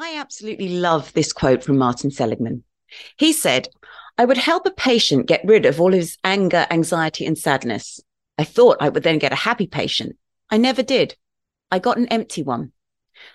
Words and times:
I 0.00 0.16
absolutely 0.16 0.68
love 0.68 1.12
this 1.12 1.32
quote 1.32 1.64
from 1.64 1.76
Martin 1.76 2.12
Seligman. 2.12 2.62
He 3.16 3.32
said, 3.32 3.68
I 4.16 4.24
would 4.24 4.36
help 4.36 4.64
a 4.64 4.70
patient 4.70 5.26
get 5.26 5.40
rid 5.44 5.66
of 5.66 5.80
all 5.80 5.92
his 5.92 6.16
anger, 6.22 6.66
anxiety, 6.70 7.26
and 7.26 7.36
sadness. 7.36 8.00
I 8.38 8.44
thought 8.44 8.76
I 8.80 8.90
would 8.90 9.02
then 9.02 9.18
get 9.18 9.32
a 9.32 9.36
happy 9.36 9.66
patient. 9.66 10.16
I 10.50 10.56
never 10.56 10.84
did. 10.84 11.16
I 11.72 11.80
got 11.80 11.98
an 11.98 12.06
empty 12.08 12.44
one. 12.44 12.70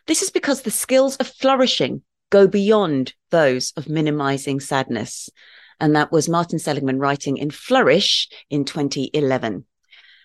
This 0.08 0.22
is 0.22 0.32
because 0.32 0.62
the 0.62 0.72
skills 0.72 1.18
of 1.18 1.28
flourishing 1.28 2.02
go 2.30 2.48
beyond 2.48 3.14
those 3.30 3.74
of 3.76 3.90
minimizing 3.90 4.62
sadness. 4.62 5.30
And 5.82 5.96
that 5.98 6.14
was 6.14 6.30
Martin 6.30 6.60
Seligman 6.60 7.00
writing 7.00 7.38
in 7.38 7.52
Flourish 7.52 8.30
in 8.50 8.64
2011. 8.64 9.66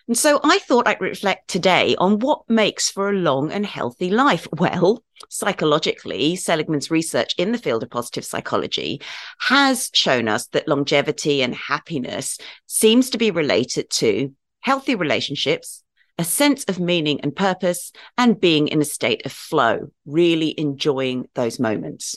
And 0.08 0.16
so 0.16 0.40
I 0.42 0.58
thought 0.58 0.88
I'd 0.88 1.02
reflect 1.02 1.48
today 1.48 1.94
on 1.96 2.18
what 2.18 2.48
makes 2.48 2.90
for 2.90 3.10
a 3.10 3.16
long 3.16 3.52
and 3.52 3.66
healthy 3.66 4.10
life. 4.10 4.48
Well, 4.58 5.04
psychologically, 5.28 6.34
Seligman's 6.34 6.90
research 6.90 7.34
in 7.36 7.52
the 7.52 7.58
field 7.58 7.82
of 7.82 7.90
positive 7.90 8.24
psychology 8.24 9.02
has 9.38 9.90
shown 9.92 10.26
us 10.26 10.46
that 10.48 10.66
longevity 10.66 11.42
and 11.42 11.54
happiness 11.54 12.38
seems 12.66 13.10
to 13.10 13.18
be 13.18 13.30
related 13.30 13.90
to 13.90 14.34
healthy 14.60 14.94
relationships, 14.94 15.84
a 16.16 16.24
sense 16.24 16.64
of 16.64 16.80
meaning 16.80 17.20
and 17.20 17.36
purpose, 17.36 17.92
and 18.16 18.40
being 18.40 18.68
in 18.68 18.80
a 18.80 18.86
state 18.86 19.26
of 19.26 19.32
flow, 19.32 19.90
really 20.06 20.58
enjoying 20.58 21.28
those 21.34 21.60
moments. 21.60 22.16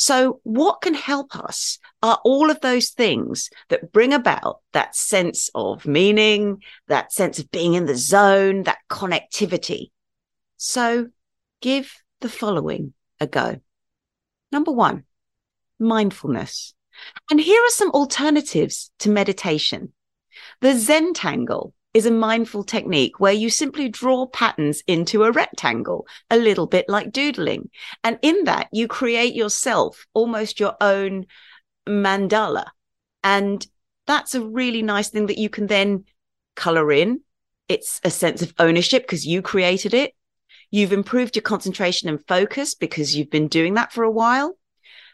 So, 0.00 0.38
what 0.44 0.80
can 0.80 0.94
help 0.94 1.34
us 1.34 1.80
are 2.04 2.20
all 2.24 2.50
of 2.50 2.60
those 2.60 2.90
things 2.90 3.50
that 3.68 3.90
bring 3.90 4.12
about 4.12 4.60
that 4.72 4.94
sense 4.94 5.50
of 5.56 5.86
meaning, 5.86 6.62
that 6.86 7.12
sense 7.12 7.40
of 7.40 7.50
being 7.50 7.74
in 7.74 7.86
the 7.86 7.96
zone, 7.96 8.62
that 8.62 8.78
connectivity. 8.88 9.90
So, 10.56 11.08
give 11.60 11.96
the 12.20 12.28
following 12.28 12.94
a 13.18 13.26
go. 13.26 13.60
Number 14.52 14.70
one, 14.70 15.02
mindfulness. 15.80 16.74
And 17.28 17.40
here 17.40 17.60
are 17.60 17.70
some 17.70 17.90
alternatives 17.90 18.92
to 19.00 19.10
meditation. 19.10 19.92
The 20.60 20.74
Zentangle 20.74 21.72
is 21.94 22.06
a 22.06 22.10
mindful 22.10 22.64
technique 22.64 23.18
where 23.18 23.32
you 23.32 23.50
simply 23.50 23.88
draw 23.88 24.26
patterns 24.26 24.82
into 24.86 25.24
a 25.24 25.32
rectangle, 25.32 26.06
a 26.30 26.36
little 26.36 26.66
bit 26.66 26.88
like 26.88 27.12
doodling. 27.12 27.70
And 28.04 28.18
in 28.22 28.44
that, 28.44 28.68
you 28.72 28.88
create 28.88 29.34
yourself 29.34 30.06
almost 30.12 30.60
your 30.60 30.74
own 30.80 31.26
mandala. 31.88 32.66
And 33.24 33.66
that's 34.06 34.34
a 34.34 34.44
really 34.44 34.82
nice 34.82 35.08
thing 35.08 35.26
that 35.26 35.38
you 35.38 35.48
can 35.48 35.66
then 35.66 36.04
color 36.56 36.92
in. 36.92 37.20
It's 37.68 38.00
a 38.04 38.10
sense 38.10 38.42
of 38.42 38.54
ownership 38.58 39.02
because 39.02 39.26
you 39.26 39.42
created 39.42 39.94
it. 39.94 40.14
You've 40.70 40.92
improved 40.92 41.36
your 41.36 41.42
concentration 41.42 42.08
and 42.08 42.26
focus 42.26 42.74
because 42.74 43.16
you've 43.16 43.30
been 43.30 43.48
doing 43.48 43.74
that 43.74 43.92
for 43.92 44.04
a 44.04 44.10
while. 44.10 44.58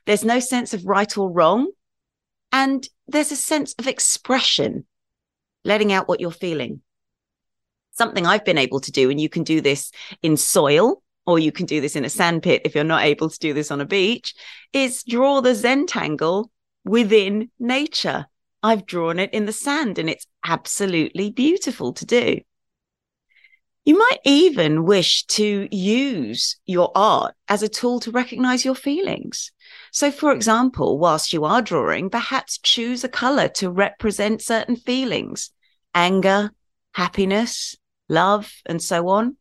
There's 0.07 0.25
no 0.25 0.41
sense 0.41 0.75
of 0.75 0.87
right 0.87 1.17
or 1.17 1.31
wrong. 1.31 1.71
And 2.53 2.87
there's 3.07 3.33
a 3.33 3.37
sense 3.37 3.75
of 3.79 3.87
expression 3.87 4.87
letting 5.65 5.93
out 5.93 6.09
what 6.09 6.21
you're 6.21 6.31
feeling. 6.31 6.81
Something 7.93 8.27
I've 8.27 8.45
been 8.45 8.59
able 8.59 8.81
to 8.81 8.93
do, 8.93 9.11
and 9.11 9.21
you 9.21 9.29
can 9.29 9.45
do 9.45 9.61
this 9.61 9.93
in 10.23 10.37
soil 10.37 11.03
or 11.27 11.39
you 11.39 11.53
can 11.53 11.67
do 11.67 11.81
this 11.81 11.97
in 11.97 12.05
a 12.05 12.11
sandpit 12.11 12.63
if 12.65 12.75
you're 12.75 12.85
not 12.85 13.05
able 13.05 13.31
to 13.31 13.39
do 13.39 13.55
this 13.55 13.71
on 13.71 13.81
a 13.81 13.87
beach, 13.87 14.35
is 14.73 15.03
draw 15.05 15.41
the 15.41 15.55
Zentangle 15.55 16.51
within 16.85 17.51
nature. 17.59 18.27
I've 18.63 18.87
drawn 18.87 19.19
it 19.19 19.33
in 19.33 19.47
the 19.47 19.53
sand 19.53 19.99
and 19.99 20.11
it's 20.11 20.27
absolutely 20.45 21.31
beautiful 21.31 21.93
to 21.95 22.07
do. 22.07 22.41
You 23.85 23.99
might 23.99 24.21
even 24.25 24.85
wish 24.85 25.25
to 25.27 25.69
use 25.71 26.57
your 26.65 26.91
art 26.95 27.35
as 27.49 27.63
a 27.63 27.69
tool 27.69 28.01
to 28.01 28.11
recognize 28.11 28.65
your 28.65 28.75
feelings. 28.75 29.53
So, 29.93 30.11
for 30.11 30.33
example, 30.33 30.99
whilst 30.99 31.35
you 31.35 31.45
are 31.45 31.61
drawing, 31.61 32.09
perhaps 32.09 32.59
choose 32.59 33.05
a 33.05 33.11
color 33.11 33.49
to 33.49 33.69
represent 33.69 34.41
certain 34.41 34.77
feelings 34.77 35.51
anger, 35.95 36.51
happiness, 36.93 37.77
love, 38.09 38.53
and 38.65 38.83
so 38.83 39.09
on. 39.09 39.37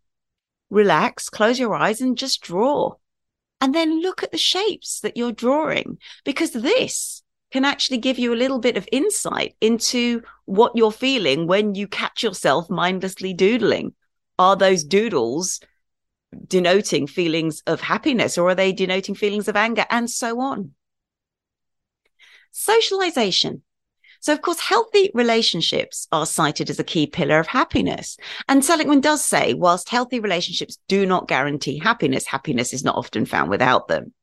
Relax, 0.69 1.29
close 1.29 1.57
your 1.57 1.73
eyes, 1.73 2.01
and 2.01 2.17
just 2.17 2.41
draw. 2.41 2.95
And 3.61 3.73
then 3.73 4.01
look 4.01 4.23
at 4.23 4.33
the 4.33 4.37
shapes 4.37 4.99
that 4.99 5.15
you're 5.15 5.31
drawing, 5.31 5.99
because 6.25 6.51
this 6.51 7.23
can 7.53 7.63
actually 7.63 7.99
give 7.99 8.19
you 8.19 8.33
a 8.33 8.35
little 8.35 8.59
bit 8.59 8.75
of 8.75 8.89
insight 8.91 9.55
into 9.61 10.21
what 10.45 10.73
you're 10.75 10.91
feeling 10.91 11.47
when 11.47 11.75
you 11.75 11.87
catch 11.87 12.23
yourself 12.23 12.69
mindlessly 12.69 13.33
doodling. 13.33 13.93
Are 14.39 14.55
those 14.55 14.83
doodles 14.83 15.59
denoting 16.47 17.07
feelings 17.07 17.61
of 17.67 17.81
happiness 17.81 18.37
or 18.37 18.49
are 18.49 18.55
they 18.55 18.71
denoting 18.71 19.15
feelings 19.15 19.47
of 19.47 19.55
anger 19.55 19.85
and 19.89 20.09
so 20.09 20.39
on? 20.39 20.71
Socialization. 22.51 23.63
So, 24.19 24.31
of 24.31 24.41
course, 24.41 24.59
healthy 24.59 25.11
relationships 25.13 26.07
are 26.11 26.25
cited 26.25 26.69
as 26.69 26.79
a 26.79 26.83
key 26.83 27.07
pillar 27.07 27.39
of 27.39 27.47
happiness. 27.47 28.17
And 28.47 28.63
Seligman 28.63 29.01
does 29.01 29.23
say, 29.23 29.53
whilst 29.53 29.89
healthy 29.89 30.21
relationships 30.21 30.77
do 30.87 31.05
not 31.05 31.27
guarantee 31.27 31.77
happiness, 31.77 32.25
happiness 32.25 32.73
is 32.73 32.85
not 32.85 32.95
often 32.95 33.25
found 33.25 33.49
without 33.49 33.89
them. 33.89 34.13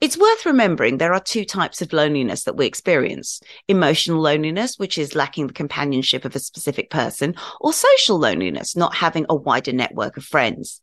It's 0.00 0.18
worth 0.18 0.46
remembering 0.46 0.98
there 0.98 1.14
are 1.14 1.20
two 1.20 1.44
types 1.44 1.82
of 1.82 1.92
loneliness 1.92 2.44
that 2.44 2.56
we 2.56 2.66
experience 2.66 3.40
emotional 3.68 4.20
loneliness, 4.20 4.78
which 4.78 4.98
is 4.98 5.14
lacking 5.14 5.46
the 5.46 5.52
companionship 5.52 6.24
of 6.24 6.36
a 6.36 6.40
specific 6.40 6.90
person, 6.90 7.34
or 7.60 7.72
social 7.72 8.18
loneliness, 8.18 8.76
not 8.76 8.94
having 8.94 9.26
a 9.28 9.34
wider 9.34 9.72
network 9.72 10.16
of 10.16 10.24
friends. 10.24 10.80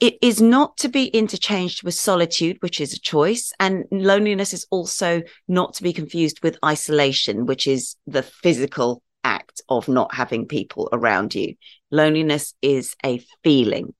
It 0.00 0.16
is 0.22 0.40
not 0.40 0.78
to 0.78 0.88
be 0.88 1.08
interchanged 1.08 1.82
with 1.82 1.94
solitude, 1.94 2.56
which 2.60 2.80
is 2.80 2.94
a 2.94 3.00
choice. 3.00 3.52
And 3.60 3.84
loneliness 3.90 4.54
is 4.54 4.66
also 4.70 5.22
not 5.46 5.74
to 5.74 5.82
be 5.82 5.92
confused 5.92 6.42
with 6.42 6.56
isolation, 6.64 7.44
which 7.44 7.66
is 7.66 7.96
the 8.06 8.22
physical 8.22 9.02
act 9.24 9.60
of 9.68 9.88
not 9.88 10.14
having 10.14 10.46
people 10.46 10.88
around 10.92 11.34
you. 11.34 11.54
Loneliness 11.90 12.54
is 12.62 12.96
a 13.04 13.22
feeling. 13.44 13.94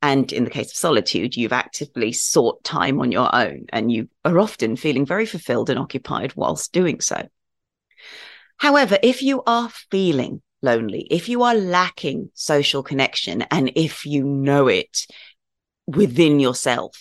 And 0.00 0.32
in 0.32 0.44
the 0.44 0.50
case 0.50 0.70
of 0.70 0.76
solitude, 0.76 1.36
you've 1.36 1.52
actively 1.52 2.12
sought 2.12 2.62
time 2.62 3.00
on 3.00 3.10
your 3.10 3.34
own 3.34 3.66
and 3.70 3.90
you 3.90 4.08
are 4.24 4.38
often 4.38 4.76
feeling 4.76 5.04
very 5.04 5.26
fulfilled 5.26 5.70
and 5.70 5.78
occupied 5.78 6.34
whilst 6.36 6.72
doing 6.72 7.00
so. 7.00 7.28
However, 8.58 8.98
if 9.02 9.22
you 9.22 9.42
are 9.46 9.70
feeling 9.90 10.42
lonely, 10.62 11.06
if 11.10 11.28
you 11.28 11.42
are 11.42 11.54
lacking 11.54 12.30
social 12.34 12.82
connection, 12.82 13.42
and 13.50 13.72
if 13.76 14.04
you 14.04 14.24
know 14.24 14.68
it 14.68 15.06
within 15.86 16.40
yourself, 16.40 16.96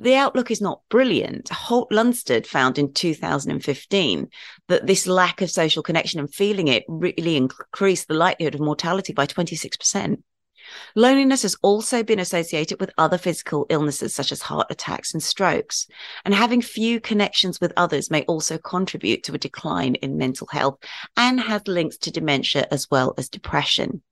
the 0.00 0.14
outlook 0.14 0.50
is 0.50 0.60
not 0.60 0.82
brilliant. 0.88 1.48
Holt 1.48 1.90
Lunstad 1.90 2.46
found 2.46 2.78
in 2.78 2.92
2015 2.92 4.28
that 4.68 4.86
this 4.86 5.06
lack 5.06 5.42
of 5.42 5.50
social 5.50 5.82
connection 5.82 6.20
and 6.20 6.32
feeling 6.32 6.68
it 6.68 6.84
really 6.88 7.36
increased 7.36 8.06
the 8.06 8.14
likelihood 8.14 8.54
of 8.54 8.60
mortality 8.60 9.12
by 9.12 9.26
26%. 9.26 10.22
Loneliness 10.94 11.42
has 11.42 11.56
also 11.62 12.02
been 12.02 12.18
associated 12.18 12.80
with 12.80 12.90
other 12.98 13.18
physical 13.18 13.66
illnesses 13.70 14.14
such 14.14 14.32
as 14.32 14.42
heart 14.42 14.66
attacks 14.70 15.12
and 15.12 15.22
strokes. 15.22 15.86
And 16.24 16.34
having 16.34 16.62
few 16.62 17.00
connections 17.00 17.60
with 17.60 17.72
others 17.76 18.10
may 18.10 18.22
also 18.24 18.58
contribute 18.58 19.22
to 19.24 19.34
a 19.34 19.38
decline 19.38 19.94
in 19.96 20.18
mental 20.18 20.46
health 20.50 20.78
and 21.16 21.40
has 21.40 21.66
links 21.66 21.96
to 21.98 22.10
dementia 22.10 22.66
as 22.70 22.90
well 22.90 23.14
as 23.18 23.28
depression. 23.28 24.02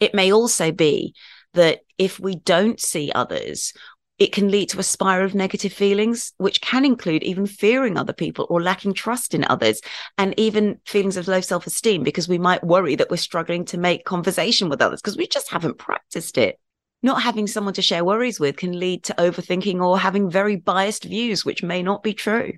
It 0.00 0.14
may 0.14 0.32
also 0.32 0.72
be 0.72 1.14
that 1.54 1.80
if 1.98 2.20
we 2.20 2.36
don't 2.36 2.80
see 2.80 3.10
others, 3.12 3.72
it 4.18 4.32
can 4.32 4.50
lead 4.50 4.70
to 4.70 4.78
a 4.78 4.82
spiral 4.82 5.26
of 5.26 5.34
negative 5.34 5.72
feelings, 5.72 6.32
which 6.38 6.60
can 6.62 6.84
include 6.84 7.22
even 7.22 7.46
fearing 7.46 7.98
other 7.98 8.14
people 8.14 8.46
or 8.48 8.62
lacking 8.62 8.94
trust 8.94 9.34
in 9.34 9.44
others, 9.44 9.80
and 10.16 10.32
even 10.38 10.80
feelings 10.86 11.16
of 11.16 11.28
low 11.28 11.40
self 11.40 11.66
esteem 11.66 12.02
because 12.02 12.28
we 12.28 12.38
might 12.38 12.64
worry 12.64 12.94
that 12.96 13.10
we're 13.10 13.16
struggling 13.16 13.64
to 13.66 13.78
make 13.78 14.04
conversation 14.04 14.68
with 14.68 14.80
others 14.80 15.02
because 15.02 15.16
we 15.16 15.26
just 15.26 15.50
haven't 15.50 15.78
practiced 15.78 16.38
it. 16.38 16.58
Not 17.02 17.22
having 17.22 17.46
someone 17.46 17.74
to 17.74 17.82
share 17.82 18.04
worries 18.04 18.40
with 18.40 18.56
can 18.56 18.78
lead 18.78 19.04
to 19.04 19.14
overthinking 19.14 19.84
or 19.84 19.98
having 19.98 20.30
very 20.30 20.56
biased 20.56 21.04
views, 21.04 21.44
which 21.44 21.62
may 21.62 21.82
not 21.82 22.02
be 22.02 22.14
true. 22.14 22.54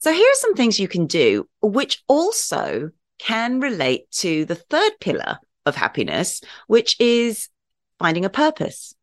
So, 0.00 0.12
here 0.12 0.28
are 0.28 0.34
some 0.34 0.54
things 0.54 0.80
you 0.80 0.88
can 0.88 1.06
do, 1.06 1.48
which 1.62 2.02
also 2.08 2.90
can 3.18 3.60
relate 3.60 4.10
to 4.10 4.44
the 4.44 4.54
third 4.54 4.92
pillar 5.00 5.38
of 5.66 5.76
happiness, 5.76 6.40
which 6.66 6.96
is 7.00 7.48
finding 7.98 8.24
a 8.24 8.30
purpose. 8.30 8.94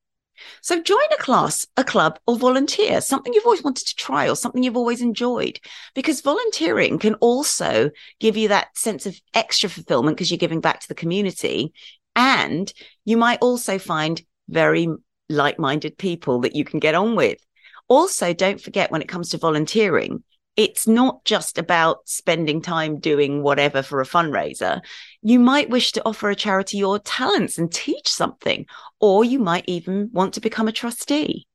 So 0.62 0.82
join 0.82 0.98
a 1.14 1.22
class, 1.22 1.66
a 1.78 1.84
club, 1.84 2.20
or 2.28 2.38
volunteer, 2.38 3.02
something 3.02 3.34
you've 3.34 3.46
always 3.46 3.64
wanted 3.64 3.88
to 3.88 3.96
try 3.96 4.30
or 4.30 4.36
something 4.36 4.64
you've 4.64 4.78
always 4.78 5.02
enjoyed. 5.02 5.60
Because 5.94 6.22
volunteering 6.22 7.00
can 7.00 7.16
also 7.16 7.92
give 8.20 8.38
you 8.38 8.50
that 8.50 8.78
sense 8.78 9.06
of 9.06 9.20
extra 9.34 9.70
fulfillment 9.70 10.18
because 10.18 10.32
you're 10.32 10.38
giving 10.38 10.62
back 10.62 10.80
to 10.82 10.88
the 10.88 10.96
community. 10.96 11.74
And 12.16 12.72
you 13.04 13.18
might 13.18 13.40
also 13.42 13.78
find 13.78 14.22
very 14.48 14.88
like 15.30 15.60
minded 15.60 15.98
people 15.98 16.42
that 16.42 16.56
you 16.56 16.64
can 16.64 16.80
get 16.80 16.96
on 16.96 17.16
with. 17.16 17.40
Also, 17.88 18.34
don't 18.34 18.62
forget 18.62 18.92
when 18.92 19.02
it 19.02 19.08
comes 19.08 19.30
to 19.30 19.38
volunteering, 19.38 20.24
it's 20.56 20.88
not 20.88 21.26
just 21.26 21.58
about 21.58 22.08
spending 22.08 22.62
time 22.62 23.00
doing 23.00 23.44
whatever 23.44 23.82
for 23.82 24.00
a 24.00 24.06
fundraiser. 24.06 24.82
You 25.22 25.40
might 25.40 25.70
wish 25.70 25.92
to 25.94 26.06
offer 26.06 26.30
a 26.30 26.36
charity 26.36 26.78
your 26.78 27.00
talents 27.00 27.58
and 27.58 27.72
teach 27.72 28.08
something, 28.08 28.66
or 29.00 29.26
you 29.26 29.40
might 29.40 29.66
even 29.68 30.10
want 30.14 30.34
to 30.36 30.42
become 30.42 30.68
a 30.68 30.74
trustee. 30.74 31.48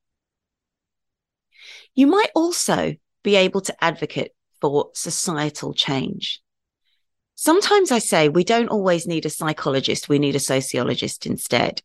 You 1.94 2.06
might 2.06 2.31
also 2.35 2.97
be 3.23 3.37
able 3.37 3.62
to 3.62 3.85
advocate 3.85 4.32
for 4.61 4.91
societal 4.94 5.73
change. 5.73 6.41
Sometimes 7.35 7.91
I 7.91 8.00
say 8.00 8.29
we 8.29 8.44
don't 8.44 8.69
always 8.69 9.06
need 9.06 9.25
a 9.25 9.31
psychologist, 9.31 10.11
we 10.11 10.19
need 10.19 10.37
a 10.37 10.41
sociologist 10.41 11.25
instead. 11.25 11.81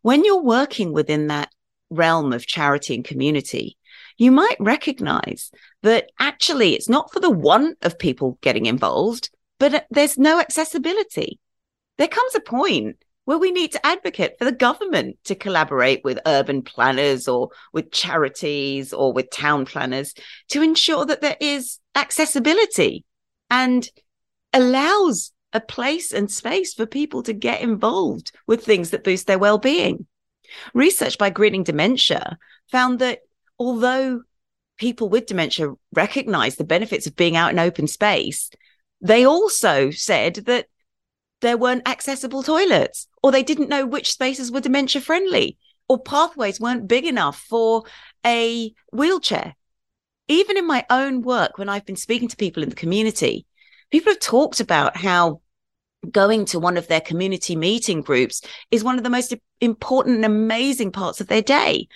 When 0.00 0.24
you're 0.24 0.42
working 0.42 0.94
within 0.94 1.26
that 1.26 1.50
realm 1.90 2.32
of 2.32 2.46
charity 2.46 2.94
and 2.94 3.04
community, 3.04 3.76
you 4.20 4.30
might 4.30 4.56
recognize 4.60 5.50
that 5.82 6.10
actually 6.20 6.74
it's 6.74 6.90
not 6.90 7.10
for 7.10 7.20
the 7.20 7.30
want 7.30 7.78
of 7.80 7.98
people 7.98 8.38
getting 8.42 8.66
involved, 8.66 9.30
but 9.58 9.74
uh, 9.74 9.80
there's 9.90 10.18
no 10.18 10.38
accessibility. 10.38 11.40
There 11.96 12.06
comes 12.06 12.34
a 12.34 12.40
point 12.40 12.98
where 13.24 13.38
we 13.38 13.50
need 13.50 13.72
to 13.72 13.86
advocate 13.86 14.32
for 14.38 14.44
the 14.44 14.52
government 14.52 15.16
to 15.24 15.34
collaborate 15.34 16.04
with 16.04 16.20
urban 16.26 16.60
planners 16.60 17.28
or 17.28 17.48
with 17.72 17.92
charities 17.92 18.92
or 18.92 19.10
with 19.14 19.30
town 19.30 19.64
planners 19.64 20.12
to 20.48 20.60
ensure 20.60 21.06
that 21.06 21.22
there 21.22 21.38
is 21.40 21.78
accessibility 21.94 23.06
and 23.48 23.88
allows 24.52 25.32
a 25.54 25.60
place 25.60 26.12
and 26.12 26.30
space 26.30 26.74
for 26.74 26.84
people 26.84 27.22
to 27.22 27.32
get 27.32 27.62
involved 27.62 28.32
with 28.46 28.66
things 28.66 28.90
that 28.90 29.02
boost 29.02 29.26
their 29.26 29.38
well-being. 29.38 30.04
Research 30.74 31.16
by 31.16 31.30
Greening 31.30 31.62
Dementia 31.62 32.36
found 32.70 32.98
that 32.98 33.20
although 33.60 34.22
people 34.78 35.10
with 35.10 35.26
dementia 35.26 35.74
recognize 35.92 36.56
the 36.56 36.64
benefits 36.64 37.06
of 37.06 37.14
being 37.14 37.36
out 37.36 37.52
in 37.52 37.58
open 37.58 37.86
space, 37.86 38.50
they 39.02 39.24
also 39.24 39.90
said 39.90 40.34
that 40.46 40.66
there 41.42 41.58
weren't 41.58 41.86
accessible 41.86 42.42
toilets 42.42 43.06
or 43.22 43.30
they 43.30 43.42
didn't 43.42 43.68
know 43.68 43.86
which 43.86 44.10
spaces 44.10 44.50
were 44.50 44.60
dementia 44.60 45.00
friendly 45.00 45.58
or 45.88 45.98
pathways 45.98 46.58
weren't 46.58 46.88
big 46.88 47.04
enough 47.04 47.38
for 47.38 47.84
a 48.24 48.72
wheelchair. 48.92 49.54
Even 50.28 50.56
in 50.56 50.66
my 50.66 50.86
own 50.88 51.22
work, 51.22 51.58
when 51.58 51.68
I've 51.68 51.86
been 51.86 51.96
speaking 51.96 52.28
to 52.28 52.36
people 52.36 52.62
in 52.62 52.68
the 52.70 52.74
community, 52.74 53.46
people 53.90 54.12
have 54.12 54.20
talked 54.20 54.60
about 54.60 54.96
how 54.96 55.42
going 56.10 56.46
to 56.46 56.58
one 56.58 56.78
of 56.78 56.88
their 56.88 57.00
community 57.00 57.56
meeting 57.56 58.00
groups 58.00 58.40
is 58.70 58.82
one 58.82 58.96
of 58.96 59.04
the 59.04 59.10
most 59.10 59.34
important 59.60 60.16
and 60.16 60.24
amazing 60.24 60.92
parts 60.92 61.20
of 61.20 61.26
their 61.26 61.42
day 61.42 61.88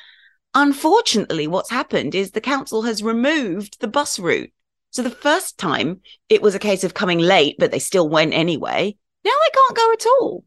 Unfortunately, 0.55 1.47
what's 1.49 1.71
happened 1.71 2.15
is 2.15 2.31
the 2.31 2.41
council 2.41 2.83
has 2.83 3.03
removed 3.03 3.81
the 3.81 3.89
bus 3.89 4.19
route. 4.19 4.53
So 4.91 5.03
the 5.03 5.11
first 5.11 5.59
time 5.59 6.01
it 6.29 6.43
was 6.43 6.55
a 6.55 6.61
case 6.61 6.85
of 6.85 6.95
coming 6.95 7.19
late, 7.19 7.57
but 7.59 7.73
they 7.73 7.81
still 7.81 8.09
went 8.09 8.33
anyway. 8.33 8.97
Now 9.25 9.33
they 9.33 9.51
can't 9.53 9.77
go 9.77 9.93
at 9.93 10.07
all. 10.07 10.45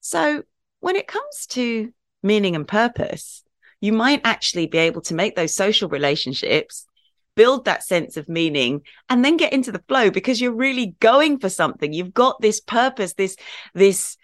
So 0.00 0.42
when 0.80 0.96
it 0.96 1.08
comes 1.08 1.46
to 1.50 1.92
meaning 2.22 2.54
and 2.54 2.68
purpose, 2.68 3.42
you 3.80 3.94
might 3.94 4.20
actually 4.24 4.66
be 4.66 4.78
able 4.78 5.00
to 5.02 5.14
make 5.14 5.36
those 5.36 5.54
social 5.54 5.88
relationships, 5.88 6.86
build 7.34 7.64
that 7.64 7.84
sense 7.84 8.18
of 8.18 8.28
meaning, 8.28 8.82
and 9.08 9.24
then 9.24 9.38
get 9.38 9.54
into 9.54 9.72
the 9.72 9.82
flow 9.88 10.10
because 10.10 10.40
you're 10.40 10.52
really 10.52 10.94
going 11.00 11.38
for 11.38 11.48
something. 11.48 11.94
You've 11.94 12.14
got 12.14 12.40
this 12.42 12.60
purpose, 12.60 13.14
this, 13.14 13.36
this 13.74 14.18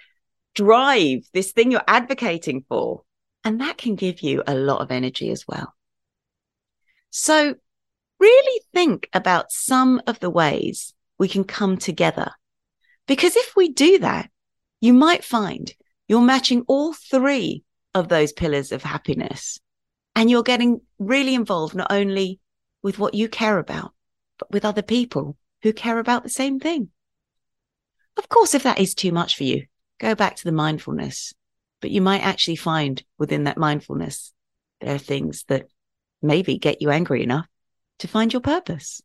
drive, 0.54 1.20
this 1.32 1.52
thing 1.52 1.70
you're 1.70 1.80
advocating 1.88 2.64
for. 2.68 3.04
And 3.44 3.60
that 3.60 3.78
can 3.78 3.96
give 3.96 4.20
you 4.20 4.42
a 4.46 4.54
lot 4.54 4.80
of 4.80 4.90
energy 4.90 5.30
as 5.30 5.46
well. 5.46 5.74
So 7.10 7.54
really 8.18 8.60
think 8.72 9.08
about 9.12 9.52
some 9.52 10.00
of 10.06 10.20
the 10.20 10.30
ways 10.30 10.94
we 11.18 11.28
can 11.28 11.44
come 11.44 11.76
together. 11.76 12.30
Because 13.06 13.36
if 13.36 13.56
we 13.56 13.68
do 13.68 13.98
that, 13.98 14.30
you 14.80 14.92
might 14.92 15.24
find 15.24 15.72
you're 16.08 16.20
matching 16.20 16.64
all 16.68 16.92
three 16.92 17.64
of 17.94 18.08
those 18.08 18.32
pillars 18.32 18.72
of 18.72 18.82
happiness 18.82 19.58
and 20.14 20.30
you're 20.30 20.42
getting 20.42 20.80
really 20.98 21.34
involved 21.34 21.74
not 21.74 21.90
only 21.90 22.40
with 22.82 22.98
what 22.98 23.14
you 23.14 23.28
care 23.28 23.58
about, 23.58 23.92
but 24.38 24.50
with 24.50 24.64
other 24.64 24.82
people 24.82 25.36
who 25.62 25.72
care 25.72 25.98
about 25.98 26.22
the 26.22 26.28
same 26.28 26.58
thing. 26.58 26.88
Of 28.16 28.28
course, 28.28 28.54
if 28.54 28.62
that 28.64 28.80
is 28.80 28.94
too 28.94 29.12
much 29.12 29.36
for 29.36 29.44
you, 29.44 29.66
go 30.00 30.14
back 30.14 30.36
to 30.36 30.44
the 30.44 30.52
mindfulness 30.52 31.32
but 31.82 31.90
you 31.90 32.00
might 32.00 32.22
actually 32.22 32.56
find 32.56 33.02
within 33.18 33.44
that 33.44 33.58
mindfulness, 33.58 34.32
there 34.80 34.94
are 34.94 34.98
things 34.98 35.44
that 35.48 35.66
maybe 36.22 36.56
get 36.56 36.80
you 36.80 36.90
angry 36.90 37.22
enough 37.22 37.46
to 37.98 38.08
find 38.08 38.32
your 38.32 38.40
purpose. 38.40 39.02